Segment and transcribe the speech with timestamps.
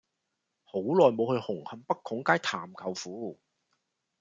[0.63, 3.39] 好耐無去紅磡北拱街探舅父